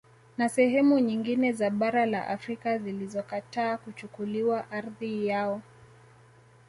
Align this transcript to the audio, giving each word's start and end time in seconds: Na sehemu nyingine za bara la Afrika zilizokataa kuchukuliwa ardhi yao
Na 0.37 0.49
sehemu 0.49 0.99
nyingine 0.99 1.51
za 1.51 1.69
bara 1.69 2.05
la 2.05 2.27
Afrika 2.27 2.77
zilizokataa 2.77 3.77
kuchukuliwa 3.77 4.71
ardhi 4.71 5.27
yao 5.27 5.61